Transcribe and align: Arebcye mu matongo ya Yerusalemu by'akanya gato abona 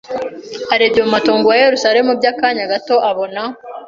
Arebcye 0.73 1.01
mu 1.05 1.11
matongo 1.15 1.47
ya 1.51 1.63
Yerusalemu 1.67 2.11
by'akanya 2.19 2.65
gato 2.71 2.95
abona 3.09 3.41